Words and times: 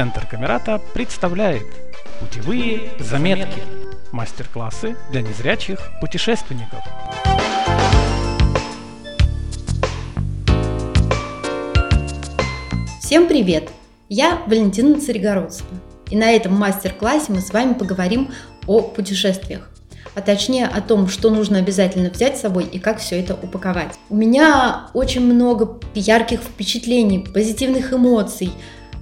Центр 0.00 0.26
Камерата 0.26 0.80
представляет 0.94 1.66
Путевые 2.20 2.92
заметки. 2.98 3.60
Мастер-классы 4.12 4.96
для 5.10 5.20
незрячих 5.20 5.78
путешественников. 6.00 6.78
Всем 12.98 13.28
привет! 13.28 13.68
Я 14.08 14.40
Валентина 14.46 14.98
Царегородская. 14.98 15.78
И 16.08 16.16
на 16.16 16.30
этом 16.30 16.54
мастер-классе 16.54 17.26
мы 17.28 17.42
с 17.42 17.52
вами 17.52 17.74
поговорим 17.74 18.30
о 18.66 18.80
путешествиях 18.80 19.68
а 20.14 20.22
точнее 20.22 20.66
о 20.66 20.80
том, 20.80 21.08
что 21.08 21.30
нужно 21.30 21.58
обязательно 21.58 22.10
взять 22.10 22.36
с 22.36 22.40
собой 22.40 22.64
и 22.64 22.80
как 22.80 22.98
все 22.98 23.20
это 23.20 23.34
упаковать. 23.34 23.94
У 24.08 24.16
меня 24.16 24.88
очень 24.92 25.20
много 25.20 25.78
ярких 25.94 26.40
впечатлений, 26.40 27.20
позитивных 27.20 27.92
эмоций, 27.92 28.50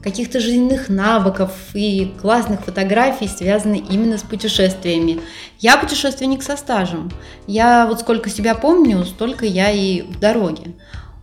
каких-то 0.02 0.40
жизненных 0.40 0.88
навыков 0.88 1.52
и 1.74 2.12
классных 2.20 2.62
фотографий, 2.62 3.28
связанных 3.28 3.90
именно 3.90 4.18
с 4.18 4.22
путешествиями. 4.22 5.20
Я 5.58 5.76
путешественник 5.76 6.42
со 6.42 6.56
стажем. 6.56 7.10
Я 7.46 7.86
вот 7.86 8.00
сколько 8.00 8.30
себя 8.30 8.54
помню, 8.54 9.04
столько 9.04 9.44
я 9.44 9.70
и 9.70 10.02
в 10.02 10.18
дороге. 10.18 10.74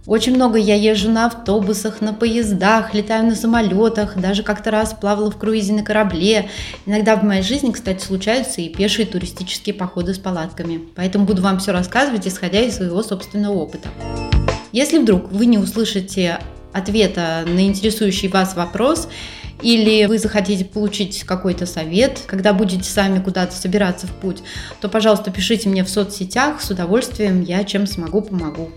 Очень 0.07 0.35
много 0.35 0.59
я 0.59 0.75
езжу 0.75 1.09
на 1.09 1.25
автобусах, 1.25 1.99
на 1.99 2.13
поездах, 2.13 2.93
летаю 2.93 3.25
на 3.25 3.35
самолетах, 3.35 4.15
даже 4.17 4.43
как-то 4.43 4.69
раз 4.69 4.93
плавала 4.93 5.31
в 5.31 5.37
круизе 5.37 5.73
на 5.73 5.81
корабле. 5.81 6.49
Иногда 6.85 7.15
в 7.15 7.23
моей 7.23 7.41
жизни, 7.41 7.71
кстати, 7.71 8.03
случаются 8.03 8.61
и 8.61 8.69
пешие 8.69 9.07
туристические 9.07 9.73
походы 9.73 10.13
с 10.13 10.19
палатками. 10.19 10.79
Поэтому 10.95 11.25
буду 11.25 11.41
вам 11.41 11.57
все 11.57 11.71
рассказывать, 11.71 12.27
исходя 12.27 12.61
из 12.61 12.75
своего 12.75 13.01
собственного 13.01 13.53
опыта. 13.53 13.89
Если 14.71 14.99
вдруг 14.99 15.31
вы 15.31 15.47
не 15.47 15.57
услышите 15.57 16.37
ответа 16.75 17.45
на 17.47 17.65
интересующий 17.65 18.27
вас 18.27 18.55
вопрос, 18.55 19.07
или 19.61 20.05
вы 20.05 20.19
захотите 20.19 20.65
получить 20.65 21.23
какой-то 21.23 21.65
совет, 21.65 22.21
когда 22.27 22.53
будете 22.53 22.83
сами 22.83 23.19
куда-то 23.19 23.55
собираться 23.55 24.05
в 24.07 24.11
путь, 24.11 24.43
то, 24.81 24.89
пожалуйста, 24.89 25.31
пишите 25.31 25.69
мне 25.69 25.83
в 25.83 25.89
соцсетях, 25.89 26.61
с 26.61 26.69
удовольствием 26.69 27.41
я 27.41 27.63
чем 27.63 27.87
смогу, 27.87 28.21
помогу. 28.21 28.69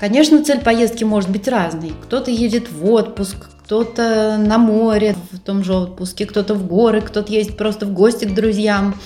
Конечно, 0.00 0.42
цель 0.44 0.58
поездки 0.58 1.04
может 1.04 1.30
быть 1.30 1.46
разной. 1.46 1.92
Кто-то 2.02 2.32
едет 2.32 2.72
в 2.72 2.90
отпуск, 2.90 3.36
кто-то 3.64 4.36
на 4.36 4.58
море 4.58 5.14
в 5.30 5.38
том 5.38 5.62
же 5.62 5.74
отпуске, 5.74 6.26
кто-то 6.26 6.54
в 6.54 6.66
горы, 6.66 7.00
кто-то 7.00 7.32
ездит 7.32 7.56
просто 7.56 7.86
в 7.86 7.92
гости 7.92 8.24
к 8.24 8.34
друзьям. 8.34 8.96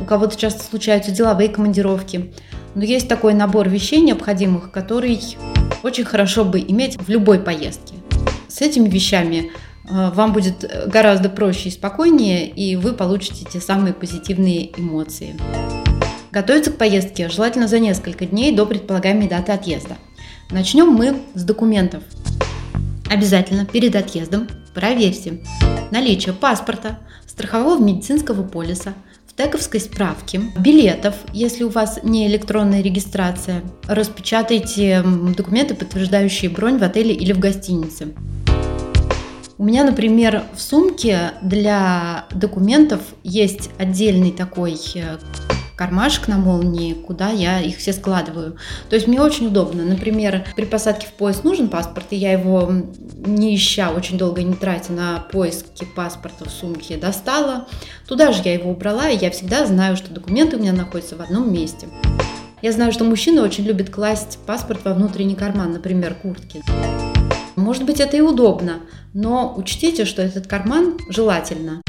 У 0.00 0.04
кого-то 0.04 0.36
часто 0.36 0.64
случаются 0.64 1.12
деловые 1.12 1.48
командировки. 1.48 2.34
Но 2.74 2.82
есть 2.82 3.06
такой 3.08 3.34
набор 3.34 3.68
вещей 3.68 4.00
необходимых, 4.00 4.72
который 4.72 5.20
очень 5.82 6.04
хорошо 6.04 6.44
бы 6.44 6.60
иметь 6.60 7.00
в 7.00 7.08
любой 7.08 7.38
поездке. 7.38 7.94
С 8.48 8.60
этими 8.60 8.88
вещами 8.88 9.50
э, 9.88 10.10
вам 10.14 10.32
будет 10.32 10.70
гораздо 10.86 11.28
проще 11.28 11.68
и 11.68 11.72
спокойнее, 11.72 12.48
и 12.48 12.76
вы 12.76 12.92
получите 12.92 13.44
те 13.50 13.60
самые 13.60 13.94
позитивные 13.94 14.78
эмоции. 14.78 15.36
Готовиться 16.30 16.70
к 16.70 16.78
поездке 16.78 17.28
желательно 17.28 17.68
за 17.68 17.78
несколько 17.78 18.26
дней 18.26 18.54
до 18.54 18.66
предполагаемой 18.66 19.28
даты 19.28 19.52
отъезда– 19.52 19.96
Начнем 20.52 20.88
мы 20.88 21.22
с 21.32 21.44
документов. 21.44 22.02
Обязательно 23.10 23.64
перед 23.64 23.96
отъездом 23.96 24.48
проверьте 24.74 25.42
наличие 25.90 26.34
паспорта, 26.34 26.98
страхового 27.26 27.82
медицинского 27.82 28.46
полиса, 28.46 28.92
тековской 29.36 29.80
справки, 29.80 30.40
билетов, 30.58 31.14
если 31.32 31.64
у 31.64 31.68
вас 31.68 32.00
не 32.02 32.26
электронная 32.26 32.82
регистрация. 32.82 33.62
Распечатайте 33.86 35.02
документы, 35.36 35.74
подтверждающие 35.74 36.50
бронь 36.50 36.78
в 36.78 36.82
отеле 36.82 37.14
или 37.14 37.32
в 37.32 37.38
гостинице. 37.38 38.14
У 39.58 39.64
меня, 39.64 39.84
например, 39.84 40.42
в 40.56 40.60
сумке 40.60 41.32
для 41.40 42.26
документов 42.34 43.00
есть 43.22 43.70
отдельный 43.78 44.32
такой 44.32 44.76
э, 44.96 45.18
кармашек 45.82 46.28
на 46.28 46.38
молнии, 46.38 46.92
куда 46.92 47.30
я 47.30 47.60
их 47.60 47.78
все 47.78 47.92
складываю. 47.92 48.56
То 48.88 48.94
есть 48.94 49.08
мне 49.08 49.20
очень 49.20 49.48
удобно. 49.48 49.82
Например, 49.82 50.46
при 50.54 50.64
посадке 50.64 51.08
в 51.08 51.12
поезд 51.14 51.42
нужен 51.42 51.68
паспорт, 51.68 52.06
и 52.10 52.16
я 52.16 52.30
его 52.30 52.70
не 53.26 53.56
ища, 53.56 53.90
очень 53.90 54.16
долго 54.16 54.44
не 54.44 54.54
тратя 54.54 54.92
на 54.92 55.18
поиски 55.32 55.84
паспорта 55.96 56.44
в 56.44 56.52
сумке, 56.52 56.98
достала. 56.98 57.66
Туда 58.06 58.30
же 58.30 58.42
я 58.44 58.54
его 58.54 58.70
убрала, 58.70 59.08
и 59.08 59.18
я 59.18 59.32
всегда 59.32 59.66
знаю, 59.66 59.96
что 59.96 60.14
документы 60.14 60.56
у 60.56 60.60
меня 60.60 60.72
находятся 60.72 61.16
в 61.16 61.20
одном 61.20 61.52
месте. 61.52 61.88
Я 62.60 62.70
знаю, 62.70 62.92
что 62.92 63.02
мужчины 63.02 63.42
очень 63.42 63.64
любят 63.64 63.90
класть 63.90 64.38
паспорт 64.46 64.84
во 64.84 64.94
внутренний 64.94 65.34
карман, 65.34 65.72
например, 65.72 66.14
куртки. 66.14 66.62
Может 67.56 67.84
быть, 67.86 67.98
это 67.98 68.16
и 68.16 68.20
удобно, 68.20 68.74
но 69.14 69.52
учтите, 69.56 70.04
что 70.04 70.22
этот 70.22 70.46
карман 70.46 70.96
желательно 71.08 71.82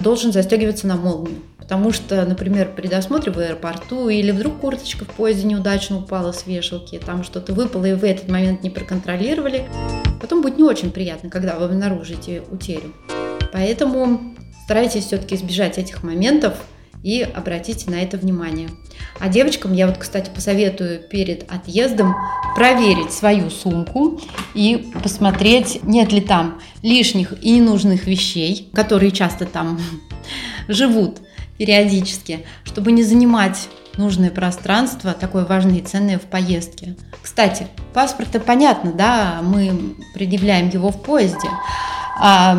должен 0.00 0.32
застегиваться 0.32 0.88
на 0.88 0.96
молнию. 0.96 1.38
Потому 1.70 1.92
что, 1.92 2.24
например, 2.24 2.72
при 2.74 2.88
досмотре 2.88 3.30
в 3.30 3.38
аэропорту 3.38 4.08
или 4.08 4.32
вдруг 4.32 4.58
курточка 4.58 5.04
в 5.04 5.08
поезде 5.10 5.46
неудачно 5.46 5.98
упала 5.98 6.32
с 6.32 6.44
вешалки, 6.44 6.98
там 6.98 7.22
что-то 7.22 7.52
выпало, 7.52 7.84
и 7.84 7.92
вы 7.92 8.08
этот 8.08 8.28
момент 8.28 8.64
не 8.64 8.70
проконтролировали, 8.70 9.68
потом 10.20 10.42
будет 10.42 10.58
не 10.58 10.64
очень 10.64 10.90
приятно, 10.90 11.30
когда 11.30 11.56
вы 11.56 11.66
обнаружите 11.66 12.42
утерю. 12.50 12.92
Поэтому 13.52 14.34
старайтесь 14.64 15.04
все-таки 15.04 15.36
избежать 15.36 15.78
этих 15.78 16.02
моментов 16.02 16.54
и 17.04 17.22
обратите 17.22 17.88
на 17.88 18.02
это 18.02 18.16
внимание. 18.16 18.68
А 19.20 19.28
девочкам 19.28 19.72
я 19.72 19.86
вот, 19.86 19.96
кстати, 19.96 20.28
посоветую 20.28 20.98
перед 20.98 21.48
отъездом 21.52 22.16
проверить 22.56 23.12
свою 23.12 23.48
сумку 23.48 24.20
и 24.54 24.90
посмотреть, 25.04 25.84
нет 25.84 26.10
ли 26.10 26.20
там 26.20 26.60
лишних 26.82 27.32
и 27.40 27.60
ненужных 27.60 28.08
вещей, 28.08 28.70
которые 28.74 29.12
часто 29.12 29.46
там 29.46 29.80
живут 30.66 31.20
периодически, 31.60 32.46
чтобы 32.64 32.90
не 32.90 33.02
занимать 33.02 33.68
нужное 33.98 34.30
пространство, 34.30 35.12
такое 35.12 35.44
важное 35.44 35.80
и 35.80 35.82
ценное 35.82 36.18
в 36.18 36.22
поездке. 36.22 36.96
Кстати, 37.20 37.66
паспорт-то 37.92 38.40
понятно, 38.40 38.92
да, 38.92 39.40
мы 39.42 39.94
предъявляем 40.14 40.70
его 40.70 40.90
в 40.90 41.02
поезде. 41.02 41.50
А 42.18 42.54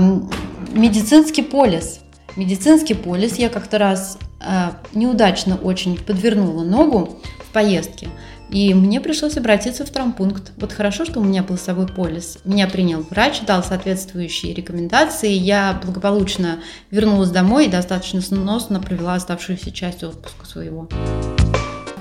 медицинский 0.72 1.42
полис. 1.42 2.02
Медицинский 2.36 2.94
полис 2.94 3.38
я 3.38 3.50
как-то 3.50 3.80
раз 3.80 4.20
а, 4.40 4.74
неудачно 4.94 5.56
очень 5.56 5.98
подвернула 5.98 6.64
ногу 6.64 7.18
в 7.40 7.52
поездке. 7.52 8.08
И 8.52 8.74
мне 8.74 9.00
пришлось 9.00 9.38
обратиться 9.38 9.86
в 9.86 9.90
травмпункт. 9.90 10.52
Вот 10.58 10.74
хорошо, 10.74 11.06
что 11.06 11.22
у 11.22 11.24
меня 11.24 11.42
был 11.42 11.58
с 11.58 11.62
собой 11.62 11.88
полис. 11.88 12.38
Меня 12.44 12.68
принял 12.68 13.02
врач, 13.02 13.42
дал 13.42 13.64
соответствующие 13.64 14.54
рекомендации. 14.54 15.32
Я 15.32 15.80
благополучно 15.84 16.60
вернулась 16.92 17.30
домой 17.30 17.68
и 17.68 17.72
достаточно 17.72 18.20
сносно 18.22 18.82
провела 18.82 19.16
оставшуюся 19.16 19.72
часть 19.72 20.04
отпуска 20.04 20.46
своего. 20.46 20.90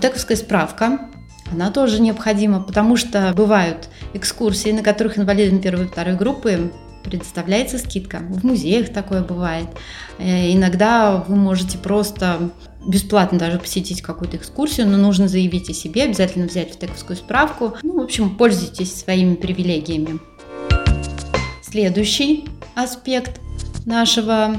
Тековская 0.01 0.37
справка 0.37 1.09
она 1.53 1.71
тоже 1.71 2.01
необходима, 2.01 2.63
потому 2.63 2.97
что 2.97 3.33
бывают 3.35 3.89
экскурсии, 4.15 4.71
на 4.71 4.83
которых 4.83 5.19
инвалидам 5.19 5.61
первой 5.61 5.87
и 5.87 5.89
второй 5.89 6.17
группы 6.17 6.73
предоставляется 7.03 7.79
скидка. 7.79 8.19
В 8.19 8.45
музеях 8.45 8.93
такое 8.93 9.23
бывает. 9.23 9.69
Э, 10.19 10.53
иногда 10.53 11.17
вы 11.17 11.37
можете 11.37 11.79
просто 11.79 12.51
бесплатно 12.87 13.39
даже 13.39 13.59
посетить 13.59 14.03
какую-то 14.03 14.37
экскурсию, 14.37 14.87
но 14.89 14.97
нужно 14.97 15.29
заявить 15.29 15.69
о 15.71 15.75
себе, 15.75 16.05
обязательно 16.05 16.47
взять 16.47 16.79
тековскую 16.79 17.17
справку. 17.17 17.75
Ну, 17.83 18.01
в 18.01 18.03
общем, 18.03 18.37
пользуйтесь 18.37 18.95
своими 18.95 19.35
привилегиями. 19.35 20.19
Следующий 21.63 22.47
аспект 22.75 23.41
нашего 23.85 24.57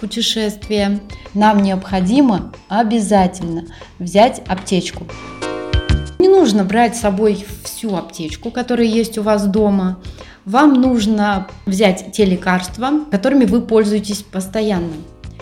путешествия. 0.00 1.00
Нам 1.34 1.62
необходимо 1.62 2.52
обязательно 2.68 3.66
взять 3.98 4.42
аптечку. 4.48 5.06
Не 6.20 6.28
нужно 6.28 6.62
брать 6.62 6.96
с 6.96 7.00
собой 7.00 7.44
всю 7.64 7.96
аптечку, 7.96 8.52
которая 8.52 8.86
есть 8.86 9.18
у 9.18 9.22
вас 9.22 9.46
дома. 9.46 9.98
Вам 10.44 10.74
нужно 10.74 11.48
взять 11.66 12.12
те 12.12 12.24
лекарства, 12.24 12.90
которыми 13.10 13.44
вы 13.44 13.60
пользуетесь 13.60 14.22
постоянно 14.22 14.92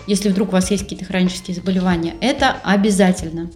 если 0.09 0.29
вдруг 0.29 0.49
у 0.49 0.51
вас 0.53 0.71
есть 0.71 0.83
какие-то 0.83 1.05
хронические 1.05 1.55
заболевания, 1.55 2.15
это 2.19 2.55
обязательно. 2.63 3.51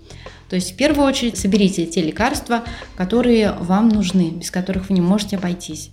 То 0.50 0.56
есть 0.56 0.74
в 0.74 0.76
первую 0.76 1.08
очередь 1.08 1.36
соберите 1.36 1.88
те 1.88 2.02
лекарства, 2.04 2.62
которые 2.96 3.54
вам 3.54 3.90
нужны, 3.90 4.30
без 4.30 4.52
которых 4.52 4.90
вы 4.90 4.96
не 4.96 5.02
можете 5.02 5.38
обойтись. 5.38 5.90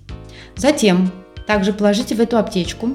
Затем 0.56 1.10
также 1.46 1.72
положите 1.72 2.14
в 2.14 2.20
эту 2.20 2.36
аптечку 2.36 2.90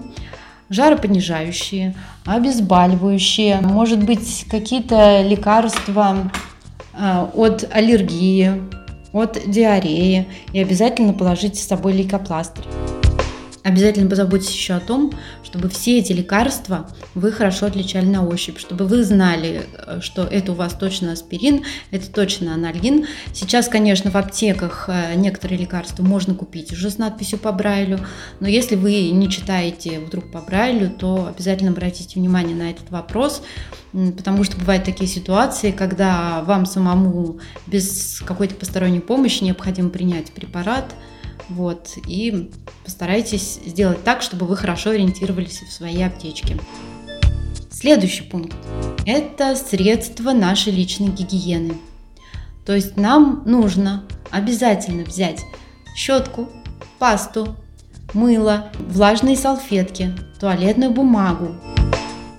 жаропонижающие, 0.69 1.95
обезболивающие, 2.25 3.61
может 3.61 4.03
быть 4.03 4.45
какие-то 4.49 5.21
лекарства 5.21 6.31
от 6.97 7.67
аллергии, 7.71 8.51
от 9.13 9.37
диареи 9.47 10.27
и 10.53 10.61
обязательно 10.61 11.13
положите 11.13 11.61
с 11.61 11.67
собой 11.67 11.93
лейкопластырь. 11.93 12.65
Обязательно 13.65 14.07
позаботьтесь 14.07 14.53
еще 14.53 14.75
о 14.75 14.79
том, 14.79 15.11
чтобы 15.43 15.69
все 15.69 15.97
эти 15.97 16.13
лекарства 16.13 16.87
вы 17.15 17.31
хорошо 17.31 17.65
отличали 17.65 18.05
на 18.05 18.23
ощупь, 18.23 18.59
чтобы 18.59 18.85
вы 18.85 19.03
знали, 19.03 19.65
э, 19.87 20.01
что 20.01 20.21
это 20.21 20.51
у 20.51 20.55
вас 20.55 20.75
точно 20.75 21.13
аспирин, 21.13 21.63
это 21.89 22.07
точно 22.11 22.53
анальгин. 22.53 23.07
Сейчас, 23.33 23.67
конечно, 23.67 24.11
в 24.11 24.17
аптеках 24.17 24.87
э, 24.87 25.15
некоторые 25.15 25.57
лекарства 25.57 26.03
можно 26.03 26.35
купить 26.35 26.73
уже 26.73 26.91
с 26.91 26.99
надписью 26.99 27.39
по 27.39 27.51
Брайлю, 27.51 28.01
но 28.39 28.47
если 28.47 28.75
вы 28.75 29.09
не 29.09 29.31
читаете 29.31 29.99
вдруг 29.99 30.31
по 30.31 30.41
Брайлю, 30.41 30.91
то 30.91 31.25
обязательно 31.35 31.71
обратите 31.71 32.19
внимание 32.19 32.55
на 32.55 32.69
этот 32.69 32.91
вопрос, 32.91 33.41
потому 33.93 34.43
что 34.43 34.57
бывают 34.57 34.83
такие 34.83 35.09
ситуации, 35.09 35.71
когда 35.71 36.43
вам 36.43 36.67
самому 36.67 37.39
без 37.65 38.21
какой-то 38.23 38.53
посторонней 38.53 38.99
помощи 38.99 39.43
необходимо 39.43 39.89
принять 39.89 40.31
препарат– 40.33 40.93
вот, 41.49 41.97
и 42.07 42.51
постарайтесь 42.83 43.59
сделать 43.65 44.03
так, 44.03 44.21
чтобы 44.21 44.45
вы 44.45 44.55
хорошо 44.55 44.91
ориентировались 44.91 45.61
в 45.61 45.71
своей 45.71 46.05
аптечке. 46.05 46.57
Следующий 47.71 48.23
пункт– 48.23 48.55
это 49.05 49.55
средства 49.55 50.31
нашей 50.31 50.73
личной 50.73 51.09
гигиены. 51.09 51.75
То 52.65 52.73
есть 52.73 52.97
нам 52.97 53.43
нужно 53.45 54.05
обязательно 54.31 55.03
взять 55.03 55.41
щетку, 55.95 56.49
пасту, 56.97 57.55
мыло, 58.13 58.71
влажные 58.79 59.35
салфетки, 59.35 60.13
туалетную 60.39 60.91
бумагу, 60.91 61.55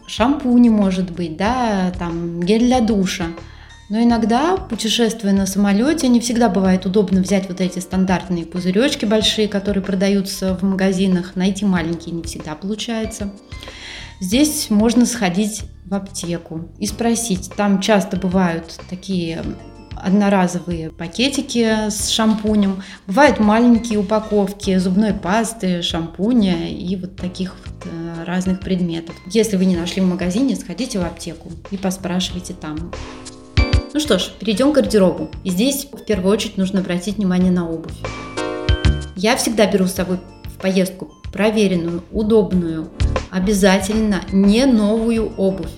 шампунь 0.08 0.70
может 0.70 1.10
быть, 1.12 1.36
да, 1.36 1.92
там 1.98 2.40
гель 2.40 2.66
для 2.66 2.80
душа– 2.80 3.26
но 3.88 4.02
иногда, 4.02 4.56
путешествуя 4.56 5.32
на 5.32 5.46
самолете, 5.46 6.08
не 6.08 6.20
всегда 6.20 6.48
бывает 6.48 6.86
удобно 6.86 7.20
взять 7.20 7.48
вот 7.48 7.60
эти 7.60 7.78
стандартные 7.78 8.44
пузыречки 8.44 9.04
большие, 9.04 9.46
которые 9.46 9.82
продаются 9.82 10.56
в 10.56 10.62
магазинах. 10.62 11.36
Найти 11.36 11.64
маленькие 11.64 12.14
не 12.14 12.22
всегда 12.22 12.54
получается. 12.54 13.30
Здесь 14.20 14.70
можно 14.70 15.06
сходить 15.06 15.62
в 15.84 15.94
аптеку 15.94 16.68
и 16.78 16.86
спросить. 16.86 17.50
Там 17.56 17.80
часто 17.80 18.16
бывают 18.16 18.78
такие 18.90 19.42
одноразовые 19.96 20.90
пакетики 20.90 21.88
с 21.88 22.08
шампунем. 22.08 22.82
Бывают 23.06 23.40
маленькие 23.40 23.98
упаковки 23.98 24.76
зубной 24.78 25.14
пасты, 25.14 25.82
шампуня 25.82 26.70
и 26.70 26.96
вот 26.96 27.16
таких 27.16 27.54
вот 27.64 27.86
э, 27.86 28.24
разных 28.24 28.60
предметов. 28.60 29.14
Если 29.26 29.56
вы 29.56 29.64
не 29.64 29.76
нашли 29.76 30.02
в 30.02 30.06
магазине, 30.06 30.56
сходите 30.56 30.98
в 30.98 31.04
аптеку 31.04 31.50
и 31.70 31.76
поспрашивайте 31.76 32.54
там. 32.54 32.92
Ну 33.96 34.00
что 34.00 34.18
ж, 34.18 34.28
перейдем 34.38 34.72
к 34.72 34.74
гардеробу. 34.74 35.30
И 35.42 35.48
здесь 35.48 35.88
в 35.90 36.04
первую 36.04 36.30
очередь 36.30 36.58
нужно 36.58 36.80
обратить 36.80 37.16
внимание 37.16 37.50
на 37.50 37.66
обувь. 37.66 37.94
Я 39.16 39.38
всегда 39.38 39.64
беру 39.64 39.86
с 39.86 39.94
собой 39.94 40.18
в 40.44 40.60
поездку 40.60 41.14
проверенную, 41.32 42.02
удобную, 42.12 42.90
обязательно 43.30 44.20
не 44.30 44.66
новую 44.66 45.34
обувь. 45.38 45.70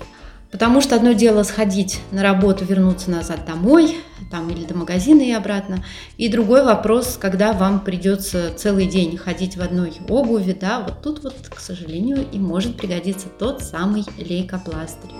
Потому 0.50 0.80
что 0.80 0.96
одно 0.96 1.12
дело 1.12 1.44
сходить 1.44 2.00
на 2.10 2.24
работу, 2.24 2.64
вернуться 2.64 3.08
назад 3.08 3.46
домой, 3.46 3.98
там 4.32 4.50
или 4.50 4.64
до 4.64 4.76
магазина 4.76 5.22
и 5.22 5.30
обратно. 5.30 5.84
И 6.16 6.28
другой 6.28 6.64
вопрос, 6.64 7.18
когда 7.20 7.52
вам 7.52 7.78
придется 7.78 8.50
целый 8.56 8.88
день 8.88 9.16
ходить 9.16 9.56
в 9.56 9.62
одной 9.62 9.92
обуви, 10.08 10.58
да, 10.60 10.80
вот 10.80 11.02
тут 11.02 11.22
вот, 11.22 11.36
к 11.48 11.60
сожалению, 11.60 12.26
и 12.32 12.40
может 12.40 12.78
пригодиться 12.78 13.28
тот 13.28 13.62
самый 13.62 14.02
лейкопластырь. 14.18 15.12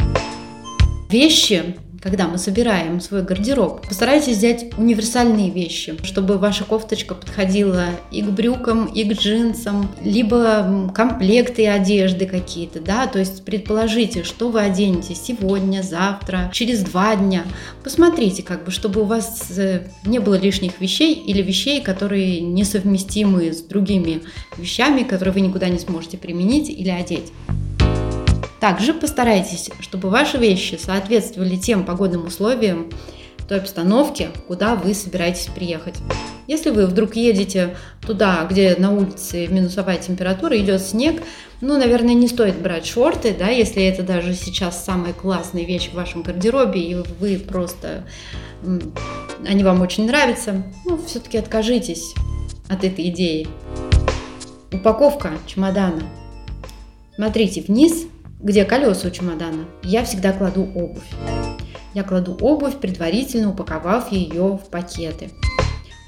Вещи 1.11 1.77
когда 2.01 2.29
мы 2.29 2.39
собираем 2.39 3.01
свой 3.01 3.23
гардероб, 3.23 3.87
постарайтесь 3.87 4.37
взять 4.37 4.67
универсальные 4.77 5.51
вещи, 5.51 5.97
чтобы 6.05 6.39
ваша 6.39 6.65
кофточка 6.65 7.15
подходила 7.15 7.87
и 8.11 8.23
к 8.23 8.27
брюкам, 8.27 8.87
и 8.87 9.05
к 9.05 9.19
джинсам, 9.19 9.91
либо 10.03 10.93
комплекты 10.95 11.67
одежды 11.67 12.27
какие-то, 12.27 12.81
да, 12.81 13.07
то 13.07 13.19
есть 13.19 13.45
предположите, 13.45 14.25
что 14.25 14.51
вы 14.51 14.61
оденете 14.61 15.15
сегодня, 15.15 15.83
завтра, 15.83 16.51
через 16.53 16.81
два 16.81 17.17
дня. 17.17 17.45
Посмотрите, 17.83 18.43
как 18.43 18.65
бы, 18.65 18.71
чтобы 18.71 19.03
у 19.03 19.05
вас 19.05 19.47
э, 19.57 19.83
не 20.05 20.19
было 20.19 20.35
лишних 20.35 20.81
вещей 20.81 21.15
или 21.15 21.43
вещей, 21.43 21.83
которые 21.83 22.41
несовместимы 22.41 23.53
с 23.53 23.63
другими 23.63 24.23
вещами, 24.57 25.03
которые 25.03 25.35
вы 25.35 25.41
никуда 25.41 25.69
не 25.69 25.79
сможете 25.79 26.17
применить 26.17 26.69
или 26.69 26.91
одеть. 26.91 27.33
Также 28.61 28.93
постарайтесь, 28.93 29.71
чтобы 29.81 30.11
ваши 30.11 30.37
вещи 30.39 30.79
соответствовали 30.83 31.57
тем 31.57 31.85
погодным 31.85 32.27
условиям, 32.27 32.91
той 33.49 33.59
обстановке, 33.59 34.29
куда 34.47 34.75
вы 34.75 34.93
собираетесь 34.93 35.47
приехать. 35.47 35.95
Если 36.47 36.71
вы 36.71 36.87
вдруг 36.87 37.17
едете 37.17 37.77
туда, 38.07 38.47
где 38.49 38.77
на 38.79 38.93
улице 38.93 39.47
минусовая 39.47 39.97
температура, 39.97 40.59
идет 40.59 40.83
снег, 40.83 41.23
ну, 41.61 41.79
наверное, 41.79 42.15
не 42.15 42.29
стоит 42.29 42.61
брать 42.61 42.87
шорты, 42.87 43.35
да, 43.39 43.49
если 43.49 43.83
это 43.83 44.03
даже 44.03 44.35
сейчас 44.35 44.85
самая 44.85 45.15
классная 45.15 45.65
вещь 45.65 45.89
в 45.89 45.95
вашем 45.95 46.23
гардеробе, 46.23 46.81
и 46.81 46.95
вы 46.95 47.39
просто, 47.39 48.05
они 49.47 49.65
вам 49.65 49.81
очень 49.81 50.07
нравятся, 50.07 50.63
ну, 50.85 51.01
все-таки 51.07 51.39
откажитесь 51.39 52.15
от 52.69 52.85
этой 52.85 53.09
идеи. 53.09 53.49
Упаковка 54.73 55.33
чемодана. 55.47 56.03
Смотрите 57.15 57.63
вниз 57.63 58.07
где 58.41 58.65
колеса 58.65 59.09
у 59.09 59.11
чемодана, 59.11 59.65
я 59.83 60.05
всегда 60.05 60.33
кладу 60.33 60.63
обувь. 60.75 61.03
Я 61.95 62.05
кладу 62.05 62.37
обувь, 62.41 62.77
предварительно 62.77 63.51
упаковав 63.51 64.13
ее 64.13 64.59
в 64.63 64.71
пакеты, 64.71 65.31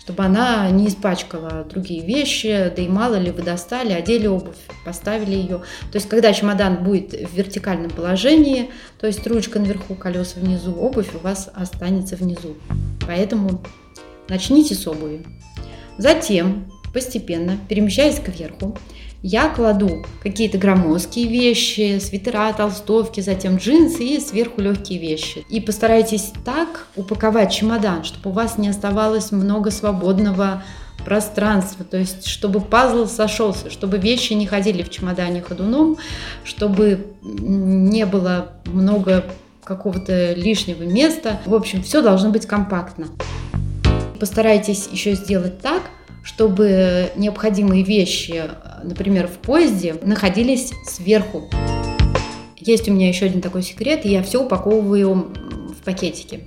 чтобы 0.02 0.24
она 0.24 0.70
не 0.70 0.86
испачкала 0.86 1.64
другие 1.64 2.04
вещи, 2.04 2.72
да 2.74 2.82
и 2.82 2.88
мало 2.88 3.16
ли 3.16 3.30
вы 3.32 3.42
достали, 3.42 3.92
одели 3.92 4.26
обувь, 4.26 4.58
поставили 4.84 5.34
ее. 5.34 5.62
То 5.90 5.96
есть, 5.96 6.08
когда 6.08 6.32
чемодан 6.32 6.84
будет 6.84 7.12
в 7.12 7.34
вертикальном 7.34 7.90
положении, 7.90 8.70
то 9.00 9.06
есть 9.06 9.26
ручка 9.26 9.58
наверху, 9.58 9.94
колеса 9.94 10.38
внизу, 10.38 10.74
обувь 10.74 11.14
у 11.14 11.18
вас 11.18 11.50
останется 11.52 12.14
внизу. 12.14 12.56
Поэтому 13.06 13.60
начните 14.28 14.74
с 14.74 14.86
обуви. 14.86 15.26
Затем, 15.98 16.70
постепенно, 16.94 17.58
перемещаясь 17.68 18.20
кверху, 18.20 18.76
я 19.22 19.48
кладу 19.48 20.04
какие-то 20.22 20.58
громоздкие 20.58 21.28
вещи, 21.28 21.98
свитера, 21.98 22.52
толстовки, 22.52 23.20
затем 23.20 23.56
джинсы 23.56 24.04
и 24.04 24.20
сверху 24.20 24.60
легкие 24.60 24.98
вещи. 24.98 25.44
И 25.48 25.60
постарайтесь 25.60 26.32
так 26.44 26.86
упаковать 26.96 27.52
чемодан, 27.52 28.04
чтобы 28.04 28.30
у 28.30 28.32
вас 28.32 28.56
не 28.56 28.68
оставалось 28.68 29.30
много 29.30 29.70
свободного 29.70 30.62
пространства, 31.04 31.84
то 31.84 31.96
есть 31.96 32.26
чтобы 32.26 32.60
пазл 32.60 33.06
сошелся, 33.06 33.70
чтобы 33.70 33.98
вещи 33.98 34.34
не 34.34 34.46
ходили 34.46 34.82
в 34.82 34.90
чемодане 34.90 35.40
ходуном, 35.40 35.96
чтобы 36.44 37.06
не 37.22 38.04
было 38.04 38.52
много 38.66 39.24
какого-то 39.64 40.32
лишнего 40.34 40.82
места. 40.82 41.40
В 41.46 41.54
общем, 41.54 41.82
все 41.82 42.02
должно 42.02 42.30
быть 42.30 42.46
компактно. 42.46 43.06
Постарайтесь 44.18 44.88
еще 44.92 45.14
сделать 45.14 45.60
так, 45.60 45.82
чтобы 46.22 47.10
необходимые 47.16 47.82
вещи, 47.82 48.42
например, 48.84 49.26
в 49.26 49.38
поезде, 49.38 49.96
находились 50.02 50.72
сверху. 50.86 51.48
Есть 52.56 52.88
у 52.88 52.92
меня 52.92 53.08
еще 53.08 53.26
один 53.26 53.40
такой 53.40 53.62
секрет, 53.62 54.04
я 54.04 54.22
все 54.22 54.42
упаковываю 54.42 55.14
в 55.14 55.84
пакетики. 55.84 56.46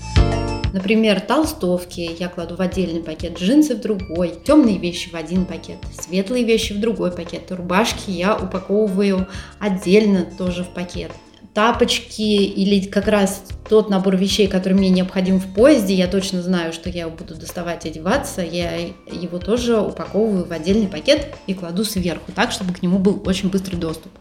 Например, 0.73 1.19
толстовки 1.19 2.09
я 2.19 2.27
кладу 2.29 2.55
в 2.55 2.61
отдельный 2.61 3.03
пакет, 3.03 3.37
джинсы 3.39 3.75
в 3.75 3.81
другой, 3.81 4.33
темные 4.43 4.79
вещи 4.79 5.09
в 5.09 5.13
один 5.13 5.45
пакет, 5.45 5.77
светлые 5.99 6.43
вещи 6.43 6.73
в 6.73 6.79
другой 6.79 7.11
пакет, 7.11 7.51
рубашки 7.51 8.09
я 8.09 8.35
упаковываю 8.35 9.27
отдельно 9.59 10.25
тоже 10.37 10.63
в 10.63 10.69
пакет 10.69 11.11
тапочки 11.53 12.21
или 12.21 12.85
как 12.87 13.07
раз 13.07 13.43
тот 13.69 13.89
набор 13.89 14.17
вещей, 14.17 14.47
который 14.47 14.73
мне 14.73 14.89
необходим 14.89 15.39
в 15.39 15.53
поезде, 15.53 15.93
я 15.93 16.07
точно 16.07 16.41
знаю, 16.41 16.73
что 16.73 16.89
я 16.89 17.07
буду 17.09 17.35
доставать 17.35 17.85
одеваться, 17.85 18.41
я 18.41 18.75
его 18.77 19.39
тоже 19.39 19.79
упаковываю 19.79 20.45
в 20.45 20.51
отдельный 20.51 20.87
пакет 20.87 21.35
и 21.47 21.53
кладу 21.53 21.83
сверху, 21.83 22.31
так, 22.33 22.51
чтобы 22.51 22.73
к 22.73 22.81
нему 22.81 22.97
был 22.97 23.21
очень 23.25 23.49
быстрый 23.49 23.75
доступ. 23.75 24.11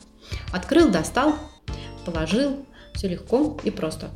Открыл, 0.53 0.91
достал, 0.91 1.35
положил, 2.05 2.57
все 2.95 3.09
легко 3.09 3.59
и 3.65 3.71
просто. 3.71 4.11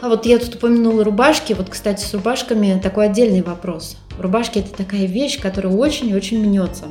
А 0.00 0.08
вот 0.08 0.26
я 0.26 0.38
тут 0.38 0.54
упомянула 0.54 1.02
рубашки. 1.02 1.54
Вот, 1.54 1.68
кстати, 1.70 2.04
с 2.04 2.14
рубашками 2.14 2.80
такой 2.80 3.06
отдельный 3.06 3.42
вопрос. 3.42 3.96
Рубашки– 4.18 4.58
это 4.60 4.70
такая 4.72 5.06
вещь, 5.06 5.40
которая 5.40 5.72
очень 5.72 6.08
и 6.10 6.14
очень 6.14 6.38
мнется. 6.38 6.84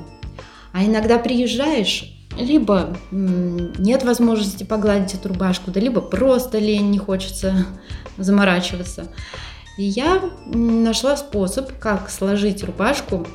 А 0.73 0.83
иногда 0.83 1.17
приезжаешь, 1.17 2.16
либо 2.37 2.95
нет 3.11 4.03
возможности 4.03 4.63
погладить 4.63 5.13
эту 5.13 5.29
рубашку, 5.29 5.71
да 5.71 5.79
либо 5.79 6.01
просто 6.01 6.59
лень, 6.59 6.89
не 6.89 6.97
хочется 6.99 7.65
заморачиваться. 8.17 9.07
И 9.77 9.83
я 9.83 10.21
нашла 10.45 11.17
способ, 11.17 11.77
как 11.79 12.09
сложить 12.09 12.63
рубашку, 12.63 13.27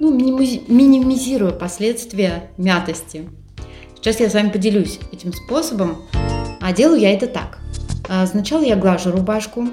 ну, 0.00 0.12
минимизируя 0.12 1.52
последствия 1.52 2.50
мятости. 2.56 3.28
Сейчас 3.94 4.18
я 4.18 4.28
с 4.28 4.34
вами 4.34 4.50
поделюсь 4.50 4.98
этим 5.12 5.32
способом. 5.32 6.02
А 6.60 6.72
делаю 6.72 7.00
я 7.00 7.12
это 7.12 7.28
так. 7.28 7.58
А, 8.08 8.26
сначала 8.26 8.62
я 8.62 8.74
глажу 8.74 9.12
рубашку, 9.12 9.68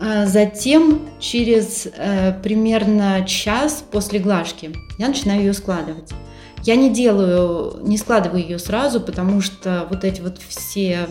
а 0.00 0.26
затем 0.26 1.00
через 1.20 1.86
э, 1.86 2.32
примерно 2.42 3.26
час 3.26 3.84
после 3.90 4.20
глажки 4.20 4.72
я 4.98 5.08
начинаю 5.08 5.40
ее 5.40 5.52
складывать. 5.52 6.10
Я 6.64 6.76
не 6.76 6.92
делаю, 6.92 7.78
не 7.82 7.96
складываю 7.96 8.42
ее 8.42 8.58
сразу, 8.58 9.00
потому 9.00 9.40
что 9.40 9.86
вот 9.88 10.04
эти 10.04 10.20
вот 10.20 10.38
все 10.46 11.08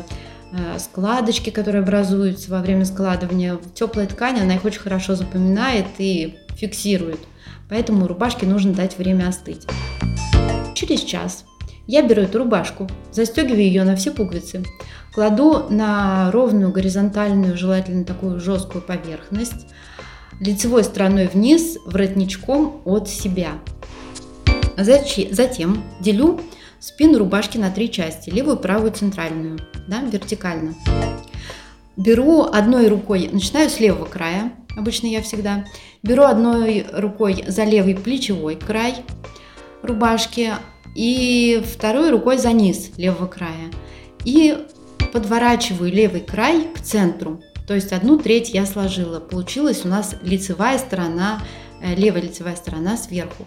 э, 0.52 0.80
складочки, 0.80 1.50
которые 1.50 1.84
образуются 1.84 2.52
во 2.52 2.60
время 2.60 2.86
складывания, 2.86 3.58
теплая 3.74 4.08
ткань, 4.08 4.40
она 4.40 4.56
их 4.56 4.66
очень 4.66 4.82
хорошо 4.82 5.16
запоминает 5.16 5.86
и 5.98 6.38
фиксирует. 6.56 7.20
Поэтому 7.70 8.08
рубашке 8.08 8.46
нужно 8.46 8.74
дать 8.74 8.98
время 8.98 9.28
остыть. 9.28 9.66
Через 10.74 11.02
час 11.02 11.46
я 11.88 12.02
беру 12.02 12.22
эту 12.22 12.40
рубашку, 12.40 12.90
застегиваю 13.12 13.62
ее 13.62 13.84
на 13.84 13.96
все 13.96 14.12
пуговицы, 14.12 14.64
кладу 15.14 15.66
на 15.70 16.30
ровную 16.32 16.72
горизонтальную, 16.72 17.58
желательно 17.58 18.04
такую 18.04 18.40
жесткую 18.40 18.82
поверхность, 18.82 19.68
лицевой 20.40 20.84
стороной 20.84 21.28
вниз, 21.28 21.78
воротничком 21.86 22.82
от 22.86 23.10
себя. 23.10 23.52
Затем 24.78 25.84
делю 26.00 26.40
спину 26.80 27.18
рубашки 27.18 27.58
на 27.58 27.72
три 27.72 27.92
части, 27.92 28.30
левую, 28.30 28.58
правую, 28.58 28.92
центральную, 28.92 29.60
да, 29.88 30.02
вертикально. 30.02 30.76
Беру 31.96 32.44
одной 32.44 32.88
рукой, 32.88 33.30
начинаю 33.32 33.70
с 33.70 33.80
левого 33.80 34.06
края, 34.06 34.54
обычно 34.78 35.08
я 35.08 35.22
всегда, 35.24 35.66
беру 36.04 36.24
одной 36.24 36.86
рукой 36.94 37.44
за 37.48 37.64
левый 37.64 37.96
плечевой 37.96 38.56
край 38.56 38.98
рубашки 39.82 40.52
и 40.96 41.64
второй 41.66 42.12
рукой 42.12 42.38
за 42.38 42.52
низ 42.52 42.92
левого 42.98 43.26
края. 43.26 43.72
И 44.26 44.66
подворачиваю 45.12 45.92
левый 45.92 46.22
край 46.22 46.68
к 46.76 46.82
центру, 46.82 47.42
то 47.68 47.74
есть 47.74 47.92
одну 47.92 48.18
треть 48.18 48.52
я 48.52 48.66
сложила. 48.66 49.20
Получилась 49.20 49.84
у 49.84 49.88
нас 49.88 50.16
лицевая 50.22 50.78
сторона, 50.78 51.42
э, 51.82 51.96
левая 51.96 52.22
лицевая 52.22 52.56
сторона 52.56 52.96
сверху. 52.96 53.46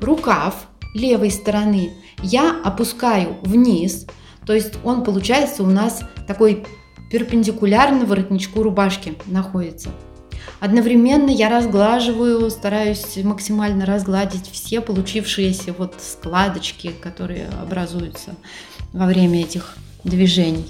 Рукав 0.00 0.68
левой 0.94 1.30
стороны 1.30 1.92
я 2.22 2.60
опускаю 2.64 3.36
вниз, 3.42 4.06
то 4.46 4.52
есть 4.52 4.74
он 4.84 5.04
получается 5.04 5.62
у 5.62 5.66
нас 5.66 6.02
такой 6.26 6.64
перпендикулярно 7.10 8.04
воротничку 8.04 8.62
рубашки 8.62 9.14
находится. 9.26 9.90
Одновременно 10.60 11.30
я 11.30 11.50
разглаживаю, 11.50 12.50
стараюсь 12.50 13.16
максимально 13.22 13.84
разгладить 13.84 14.50
все 14.50 14.80
получившиеся 14.80 15.74
вот 15.76 15.94
складочки, 15.98 16.92
которые 17.00 17.48
образуются 17.60 18.36
во 18.92 19.06
время 19.06 19.42
этих 19.42 19.76
движений. 20.04 20.66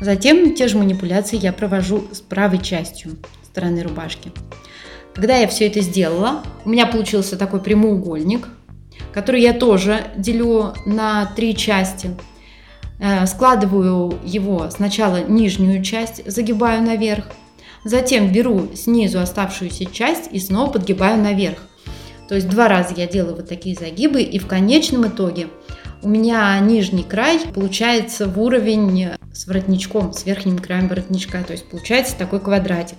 Затем 0.00 0.54
те 0.54 0.68
же 0.68 0.78
манипуляции 0.78 1.36
я 1.36 1.52
провожу 1.52 2.04
с 2.12 2.20
правой 2.20 2.62
частью 2.62 3.16
стороны 3.44 3.82
рубашки. 3.82 4.30
Когда 5.18 5.38
я 5.38 5.48
все 5.48 5.66
это 5.66 5.80
сделала, 5.80 6.44
у 6.64 6.68
меня 6.68 6.86
получился 6.86 7.36
такой 7.36 7.60
прямоугольник, 7.60 8.46
который 9.12 9.40
я 9.40 9.52
тоже 9.52 10.12
делю 10.16 10.74
на 10.86 11.26
три 11.34 11.56
части. 11.56 12.10
Э, 13.00 13.26
складываю 13.26 14.16
его 14.24 14.70
сначала 14.70 15.24
нижнюю 15.24 15.82
часть, 15.82 16.22
загибаю 16.30 16.82
наверх, 16.82 17.24
затем 17.82 18.30
беру 18.30 18.68
снизу 18.76 19.18
оставшуюся 19.18 19.86
часть 19.86 20.28
и 20.30 20.38
снова 20.38 20.70
подгибаю 20.70 21.20
наверх. 21.20 21.58
То 22.28 22.36
есть 22.36 22.48
два 22.48 22.68
раза 22.68 22.94
я 22.96 23.08
делаю 23.08 23.34
вот 23.34 23.48
такие 23.48 23.74
загибы, 23.74 24.22
и 24.22 24.38
в 24.38 24.46
конечном 24.46 25.08
итоге 25.08 25.48
у 26.00 26.08
меня 26.08 26.56
нижний 26.60 27.02
край 27.02 27.40
получается 27.52 28.28
в 28.28 28.40
уровень 28.40 29.08
с 29.32 29.48
воротничком, 29.48 30.12
с 30.12 30.24
верхним 30.24 30.60
краем 30.60 30.86
воротничка. 30.86 31.42
То 31.42 31.54
есть 31.54 31.68
получается 31.68 32.16
такой 32.16 32.38
квадратик. 32.38 32.98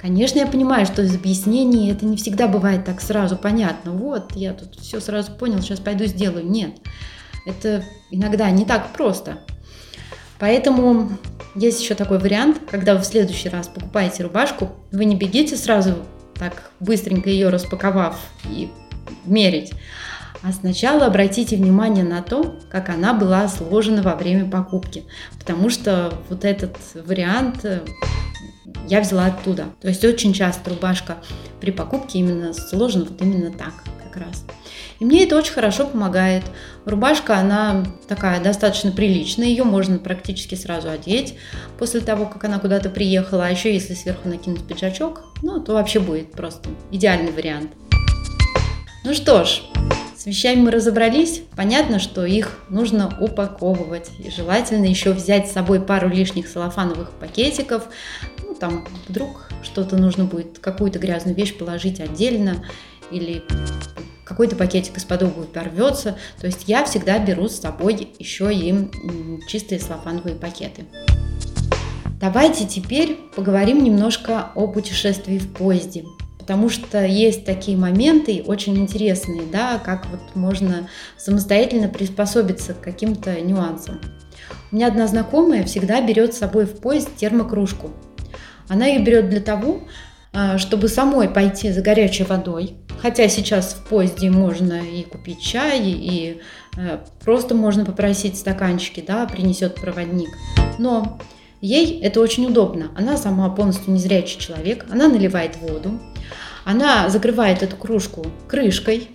Конечно, 0.00 0.38
я 0.38 0.46
понимаю, 0.46 0.86
что 0.86 1.02
из 1.02 1.14
объяснений 1.14 1.90
это 1.90 2.06
не 2.06 2.16
всегда 2.16 2.48
бывает 2.48 2.84
так 2.86 3.02
сразу 3.02 3.36
понятно. 3.36 3.92
Вот, 3.92 4.34
я 4.34 4.54
тут 4.54 4.76
все 4.76 4.98
сразу 4.98 5.32
понял, 5.32 5.60
сейчас 5.60 5.78
пойду 5.78 6.06
сделаю. 6.06 6.48
Нет, 6.48 6.76
это 7.46 7.84
иногда 8.10 8.50
не 8.50 8.64
так 8.64 8.92
просто. 8.92 9.40
Поэтому 10.38 11.10
есть 11.54 11.82
еще 11.82 11.94
такой 11.94 12.18
вариант, 12.18 12.62
когда 12.70 12.94
вы 12.94 13.02
в 13.02 13.04
следующий 13.04 13.50
раз 13.50 13.68
покупаете 13.68 14.22
рубашку, 14.22 14.70
вы 14.90 15.04
не 15.04 15.16
бегите 15.16 15.56
сразу 15.56 15.96
так 16.34 16.70
быстренько 16.80 17.28
ее 17.28 17.50
распаковав 17.50 18.18
и 18.48 18.70
мерить, 19.26 19.72
а 20.42 20.52
сначала 20.52 21.04
обратите 21.04 21.56
внимание 21.56 22.04
на 22.04 22.22
то, 22.22 22.58
как 22.70 22.88
она 22.88 23.12
была 23.12 23.46
сложена 23.48 24.00
во 24.00 24.14
время 24.14 24.48
покупки, 24.48 25.04
потому 25.38 25.68
что 25.68 26.14
вот 26.30 26.46
этот 26.46 26.78
вариант 26.94 27.64
э, 27.64 27.80
я 28.88 29.00
взяла 29.00 29.26
оттуда. 29.26 29.66
То 29.80 29.88
есть 29.88 30.04
очень 30.04 30.32
часто 30.32 30.70
рубашка 30.70 31.16
при 31.60 31.70
покупке 31.70 32.18
именно 32.18 32.52
сложена 32.52 33.04
вот 33.04 33.20
именно 33.20 33.50
так 33.50 33.72
как 34.04 34.22
раз. 34.22 34.44
И 34.98 35.04
мне 35.04 35.24
это 35.24 35.36
очень 35.36 35.52
хорошо 35.52 35.86
помогает. 35.86 36.44
Рубашка, 36.84 37.38
она 37.38 37.84
такая 38.06 38.40
достаточно 38.42 38.92
приличная, 38.92 39.46
ее 39.46 39.64
можно 39.64 39.98
практически 39.98 40.54
сразу 40.54 40.90
одеть 40.90 41.36
после 41.78 42.00
того, 42.00 42.26
как 42.26 42.44
она 42.44 42.58
куда-то 42.58 42.90
приехала. 42.90 43.46
А 43.46 43.50
еще 43.50 43.72
если 43.72 43.94
сверху 43.94 44.28
накинуть 44.28 44.66
пиджачок, 44.66 45.22
ну, 45.42 45.60
то 45.60 45.72
вообще 45.72 46.00
будет 46.00 46.32
просто 46.32 46.68
идеальный 46.90 47.32
вариант. 47.32 47.70
Ну 49.04 49.14
что 49.14 49.44
ж, 49.44 49.62
с 50.20 50.26
вещами 50.26 50.60
мы 50.60 50.70
разобрались. 50.70 51.42
Понятно, 51.56 51.98
что 51.98 52.26
их 52.26 52.58
нужно 52.68 53.16
упаковывать. 53.20 54.10
И 54.18 54.30
желательно 54.30 54.84
еще 54.84 55.12
взять 55.12 55.48
с 55.48 55.52
собой 55.52 55.80
пару 55.80 56.10
лишних 56.10 56.46
салофановых 56.46 57.12
пакетиков. 57.12 57.84
Там 58.60 58.86
вдруг 59.08 59.48
что-то 59.62 59.96
нужно 59.96 60.24
будет, 60.24 60.58
какую-то 60.58 60.98
грязную 60.98 61.34
вещь 61.34 61.56
положить 61.56 62.00
отдельно. 62.00 62.64
Или 63.10 63.42
какой-то 64.24 64.54
пакетик 64.54 64.96
из-под 64.98 65.24
обуви 65.24 65.46
порвется. 65.46 66.16
То 66.40 66.46
есть 66.46 66.64
я 66.68 66.84
всегда 66.84 67.18
беру 67.18 67.48
с 67.48 67.58
собой 67.58 68.08
еще 68.18 68.54
и 68.54 68.88
чистые 69.48 69.80
салофановые 69.80 70.36
пакеты. 70.36 70.84
Давайте 72.20 72.66
теперь 72.66 73.18
поговорим 73.34 73.82
немножко 73.82 74.50
о 74.54 74.68
путешествии 74.68 75.38
в 75.38 75.52
поезде 75.52 76.04
потому 76.50 76.68
что 76.68 77.06
есть 77.06 77.44
такие 77.44 77.76
моменты 77.76 78.42
очень 78.44 78.76
интересные, 78.76 79.42
да, 79.52 79.78
как 79.78 80.06
вот 80.06 80.18
можно 80.34 80.88
самостоятельно 81.16 81.88
приспособиться 81.88 82.74
к 82.74 82.80
каким-то 82.80 83.40
нюансам. 83.40 84.00
У 84.72 84.74
меня 84.74 84.88
одна 84.88 85.06
знакомая 85.06 85.62
всегда 85.62 86.00
берет 86.00 86.34
с 86.34 86.38
собой 86.38 86.64
в 86.64 86.80
поезд 86.80 87.14
термокружку. 87.14 87.92
Она 88.70 88.86
ее 88.86 89.00
берет 89.00 89.28
для 89.28 89.40
того, 89.40 89.80
а, 90.32 90.56
чтобы 90.58 90.86
самой 90.86 91.28
пойти 91.28 91.72
за 91.72 91.82
горячей 91.82 92.22
водой, 92.22 92.74
хотя 93.02 93.28
сейчас 93.28 93.74
в 93.74 93.88
поезде 93.88 94.30
можно 94.30 94.80
и 94.80 95.02
купить 95.02 95.42
чай, 95.42 95.82
и 95.84 96.40
э, 96.76 96.98
просто 97.24 97.56
можно 97.56 97.84
попросить 97.84 98.38
стаканчики, 98.38 99.02
да, 99.04 99.26
принесет 99.26 99.74
проводник. 99.74 100.28
Но 100.78 101.18
ей 101.60 102.00
это 102.00 102.20
очень 102.20 102.46
удобно. 102.46 102.92
Она 102.96 103.16
сама 103.16 103.48
полностью 103.48 103.92
незрячий 103.92 104.38
человек, 104.38 104.86
она 104.88 105.08
наливает 105.08 105.56
воду, 105.56 105.98
она 106.64 107.10
закрывает 107.10 107.64
эту 107.64 107.76
кружку 107.76 108.24
крышкой, 108.46 109.08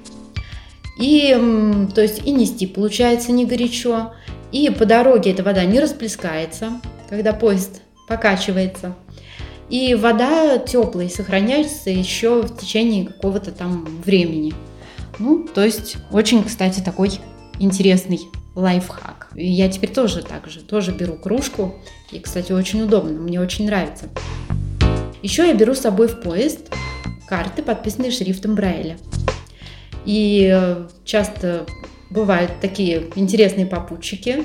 и, 0.99 1.87
то 1.95 2.01
есть, 2.01 2.27
и 2.27 2.31
нести 2.31 2.67
получается 2.67 3.31
не 3.31 3.45
горячо, 3.45 4.13
и 4.51 4.69
по 4.69 4.85
дороге 4.85 5.31
эта 5.31 5.43
вода 5.43 5.63
не 5.63 5.79
расплескается, 5.79 6.81
когда 7.09 7.31
поезд 7.31 7.81
покачивается. 8.09 8.95
И 9.69 9.95
вода 9.95 10.57
теплая 10.59 11.09
сохраняется 11.09 11.89
еще 11.89 12.41
в 12.41 12.57
течение 12.57 13.05
какого-то 13.05 13.51
там 13.51 13.85
времени. 14.05 14.53
Ну, 15.17 15.47
то 15.47 15.63
есть, 15.63 15.97
очень, 16.11 16.43
кстати, 16.43 16.81
такой 16.81 17.11
интересный 17.59 18.19
лайфхак. 18.53 19.29
И 19.35 19.47
я 19.47 19.69
теперь 19.69 19.91
тоже 19.91 20.23
так 20.23 20.47
же, 20.47 20.61
тоже 20.61 20.91
беру 20.91 21.13
кружку. 21.13 21.75
И, 22.11 22.19
кстати, 22.19 22.51
очень 22.51 22.81
удобно, 22.81 23.19
мне 23.19 23.39
очень 23.39 23.65
нравится. 23.65 24.09
Еще 25.21 25.47
я 25.47 25.53
беру 25.53 25.73
с 25.73 25.79
собой 25.79 26.07
в 26.07 26.21
поезд 26.21 26.71
карты, 27.27 27.63
подписанные 27.63 28.11
шрифтом 28.11 28.55
Брайля. 28.55 28.97
И 30.05 30.51
э, 30.53 30.87
часто 31.03 31.65
бывают 32.09 32.51
такие 32.61 33.07
интересные 33.15 33.65
попутчики, 33.65 34.43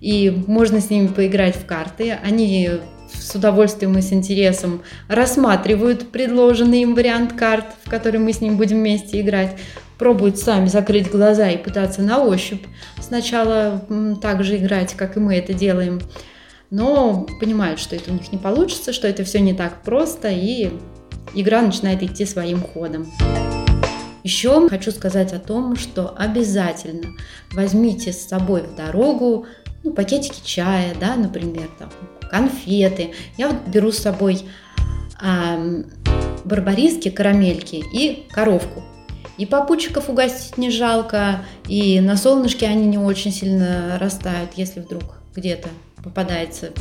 и 0.00 0.30
можно 0.46 0.80
с 0.80 0.88
ними 0.88 1.08
поиграть 1.08 1.54
в 1.54 1.66
карты. 1.66 2.12
Они 2.12 2.70
с 3.14 3.34
удовольствием 3.34 3.96
и 3.98 4.02
с 4.02 4.12
интересом 4.12 4.82
рассматривают 5.08 6.10
предложенный 6.10 6.82
им 6.82 6.94
вариант 6.94 7.32
карт, 7.32 7.66
в 7.84 7.90
который 7.90 8.20
мы 8.20 8.32
с 8.32 8.40
ним 8.40 8.56
будем 8.56 8.78
вместе 8.78 9.20
играть, 9.20 9.56
пробуют 9.98 10.38
сами 10.38 10.66
закрыть 10.66 11.10
глаза 11.10 11.48
и 11.50 11.56
пытаться 11.56 12.02
на 12.02 12.22
ощупь 12.22 12.64
сначала 13.00 13.84
так 14.20 14.42
же 14.42 14.56
играть, 14.56 14.94
как 14.94 15.16
и 15.16 15.20
мы 15.20 15.36
это 15.36 15.52
делаем, 15.52 16.00
но 16.70 17.26
понимают, 17.38 17.78
что 17.78 17.94
это 17.96 18.10
у 18.10 18.14
них 18.14 18.32
не 18.32 18.38
получится, 18.38 18.92
что 18.92 19.06
это 19.06 19.24
все 19.24 19.40
не 19.40 19.54
так 19.54 19.82
просто, 19.82 20.28
и 20.28 20.70
игра 21.34 21.62
начинает 21.62 22.02
идти 22.02 22.24
своим 22.24 22.62
ходом. 22.62 23.06
Еще 24.24 24.68
хочу 24.68 24.92
сказать 24.92 25.32
о 25.32 25.38
том, 25.38 25.76
что 25.76 26.14
обязательно 26.16 27.10
возьмите 27.52 28.12
с 28.12 28.26
собой 28.26 28.62
в 28.62 28.76
дорогу 28.76 29.46
ну, 29.82 29.92
пакетики 29.92 30.40
чая, 30.44 30.94
да, 30.98 31.16
например, 31.16 31.68
там, 31.78 31.90
конфеты. 32.30 33.12
Я 33.36 33.48
вот 33.48 33.66
беру 33.66 33.92
с 33.92 33.98
собой 33.98 34.42
э, 35.20 35.84
барбариски, 36.44 37.10
карамельки 37.10 37.82
и 37.92 38.26
коровку. 38.30 38.82
И 39.38 39.46
попутчиков 39.46 40.08
угостить 40.08 40.58
не 40.58 40.70
жалко, 40.70 41.44
и 41.66 42.00
на 42.00 42.16
солнышке 42.16 42.66
они 42.66 42.86
не 42.86 42.98
очень 42.98 43.32
сильно 43.32 43.98
растают, 43.98 44.52
если 44.56 44.80
вдруг 44.80 45.02
где-то 45.34 45.68
попадается 46.02 46.72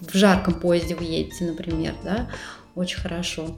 в 0.00 0.16
жарком 0.16 0.54
поезде 0.54 0.96
вы 0.96 1.04
едете, 1.04 1.44
например, 1.44 1.94
да, 2.02 2.28
очень 2.74 2.98
хорошо. 2.98 3.56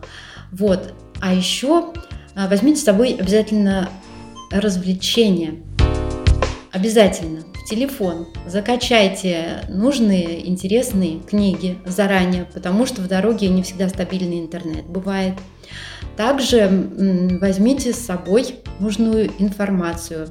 Вот. 0.51 0.93
А 1.21 1.33
еще 1.33 1.93
а, 2.35 2.49
возьмите 2.49 2.81
с 2.81 2.85
собой 2.85 3.17
обязательно 3.19 3.89
развлечения. 4.51 5.55
Обязательно 6.73 7.43
в 7.43 7.69
телефон 7.69 8.29
закачайте 8.47 9.61
нужные, 9.69 10.49
интересные 10.49 11.21
книги 11.21 11.77
заранее, 11.85 12.47
потому 12.47 12.87
что 12.87 13.03
в 13.03 13.09
дороге 13.09 13.49
не 13.49 13.63
всегда 13.63 13.91
стабильный 13.91 14.41
интернет 14.41 14.87
бывает. 14.87 15.35
Также 16.17 16.71
возьмите 17.41 17.93
с 17.93 17.99
собой 17.99 18.57
нужную 18.81 19.31
информацию. 19.39 20.29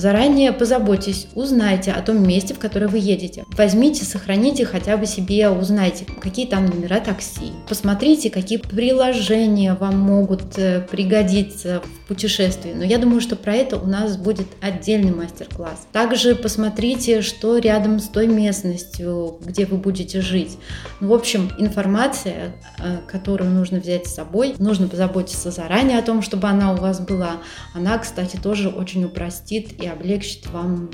Заранее 0.00 0.52
позаботьтесь, 0.52 1.26
узнайте 1.34 1.92
о 1.92 2.00
том 2.00 2.26
месте, 2.26 2.54
в 2.54 2.58
которое 2.58 2.88
вы 2.88 2.96
едете. 2.96 3.44
Возьмите, 3.50 4.06
сохраните 4.06 4.64
хотя 4.64 4.96
бы 4.96 5.04
себе, 5.04 5.50
узнайте, 5.50 6.06
какие 6.22 6.46
там 6.46 6.64
номера 6.64 7.00
такси. 7.00 7.52
Посмотрите, 7.68 8.30
какие 8.30 8.56
приложения 8.56 9.74
вам 9.74 9.98
могут 9.98 10.56
э, 10.56 10.80
пригодиться 10.90 11.82
в 11.84 12.08
путешествии. 12.08 12.72
Но 12.74 12.82
я 12.82 12.96
думаю, 12.96 13.20
что 13.20 13.36
про 13.36 13.52
это 13.52 13.76
у 13.76 13.84
нас 13.86 14.16
будет 14.16 14.46
отдельный 14.62 15.14
мастер-класс. 15.14 15.86
Также 15.92 16.34
посмотрите, 16.34 17.20
что 17.20 17.58
рядом 17.58 18.00
с 18.00 18.08
той 18.08 18.26
местностью, 18.26 19.36
где 19.44 19.66
вы 19.66 19.76
будете 19.76 20.22
жить. 20.22 20.56
Ну, 21.00 21.08
в 21.08 21.12
общем, 21.12 21.50
информация, 21.58 22.54
э, 22.78 23.00
которую 23.06 23.50
нужно 23.50 23.80
взять 23.80 24.06
с 24.06 24.14
собой, 24.14 24.54
нужно 24.56 24.88
позаботиться 24.88 25.50
заранее 25.50 25.98
о 25.98 26.02
том, 26.02 26.22
чтобы 26.22 26.48
она 26.48 26.72
у 26.72 26.76
вас 26.76 27.00
была. 27.00 27.32
Она, 27.74 27.98
кстати, 27.98 28.38
тоже 28.42 28.70
очень 28.70 29.04
упростит 29.04 29.74
и 29.82 29.89
облегчит 29.92 30.46
вам 30.48 30.90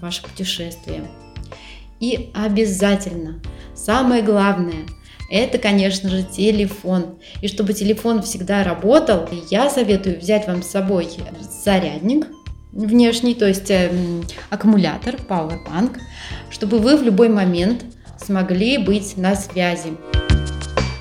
ваше 0.00 0.22
путешествие. 0.22 1.04
И 2.00 2.30
обязательно, 2.34 3.40
самое 3.74 4.22
главное, 4.22 4.86
это, 5.30 5.58
конечно 5.58 6.08
же, 6.08 6.22
телефон. 6.22 7.18
И 7.42 7.48
чтобы 7.48 7.74
телефон 7.74 8.22
всегда 8.22 8.64
работал, 8.64 9.28
я 9.50 9.68
советую 9.68 10.18
взять 10.18 10.46
вам 10.46 10.62
с 10.62 10.68
собой 10.68 11.08
зарядник 11.64 12.26
внешний, 12.72 13.34
то 13.34 13.46
есть 13.46 13.70
э, 13.70 13.90
аккумулятор, 14.50 15.16
Powerbank, 15.28 15.98
чтобы 16.50 16.78
вы 16.78 16.96
в 16.96 17.02
любой 17.02 17.28
момент 17.28 17.84
смогли 18.18 18.78
быть 18.78 19.16
на 19.16 19.34
связи. 19.34 19.92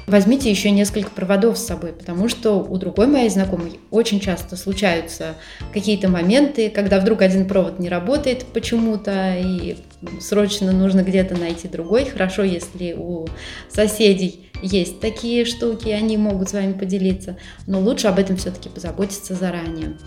Возьмите 0.08 0.50
еще 0.50 0.72
несколько 0.72 1.10
проводов 1.12 1.58
с 1.58 1.66
собой, 1.66 1.92
потому 1.92 2.30
что 2.30 2.64
у 2.64 2.78
другой 2.78 3.08
моей 3.08 3.30
знакомой 3.30 3.78
очень 3.92 4.22
часто 4.22 4.56
случаются 4.56 5.36
какие-то 5.74 6.08
моменты, 6.08 6.70
когда 6.70 7.02
вдруг 7.02 7.22
один 7.22 7.46
провод 7.46 7.80
не 7.80 7.90
работает 7.90 8.46
почему-то, 8.54 9.36
и 9.38 9.76
срочно 10.22 10.72
нужно 10.72 11.04
где-то 11.04 11.36
найти 11.36 11.68
другой. 11.68 12.06
Хорошо, 12.06 12.44
если 12.44 12.94
у 12.94 13.28
соседей 13.68 14.50
есть 14.62 15.02
такие 15.02 15.44
штуки, 15.44 15.90
они 15.90 16.16
могут 16.16 16.48
с 16.48 16.54
вами 16.54 16.72
поделиться, 16.72 17.38
но 17.66 17.82
лучше 17.82 18.08
об 18.08 18.18
этом 18.18 18.38
все-таки 18.38 18.70
позаботиться 18.70 19.36
заранее. 19.36 19.98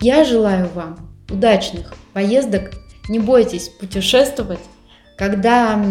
Я 0.00 0.24
желаю 0.24 0.68
вам 0.74 1.08
удачных 1.30 1.94
поездок, 2.12 2.72
не 3.08 3.20
бойтесь 3.20 3.68
путешествовать, 3.68 4.58
когда 5.16 5.82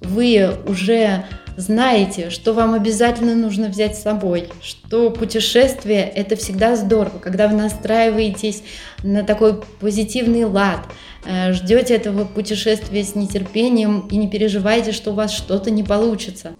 вы 0.00 0.50
уже 0.66 1.24
знаете, 1.56 2.30
что 2.30 2.54
вам 2.54 2.74
обязательно 2.74 3.34
нужно 3.34 3.68
взять 3.68 3.96
с 3.96 4.02
собой, 4.02 4.48
что 4.62 5.10
путешествие– 5.10 6.02
это 6.14 6.34
всегда 6.36 6.76
здорово, 6.76 7.18
когда 7.18 7.48
вы 7.48 7.56
настраиваетесь 7.56 8.62
на 9.02 9.22
такой 9.22 9.60
позитивный 9.80 10.44
лад, 10.44 10.80
э, 11.26 11.52
ждете 11.52 11.94
этого 11.94 12.24
путешествия 12.24 13.04
с 13.04 13.14
нетерпением 13.14 14.08
и 14.10 14.16
не 14.16 14.28
переживайте, 14.28 14.92
что 14.92 15.10
у 15.10 15.14
вас 15.14 15.32
что-то 15.32 15.70
не 15.70 15.82
получится. 15.82 16.52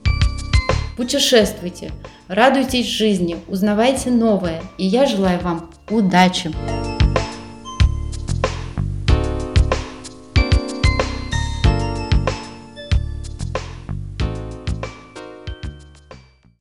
Путешествуйте, 0.97 1.90
радуйтесь 2.28 2.87
жизни, 2.87 3.37
узнавайте 3.48 4.11
новое, 4.11 4.61
и 4.77 4.87
я 4.87 5.07
желаю 5.07 5.40
вам 5.40 5.70
удачи! 5.88 6.53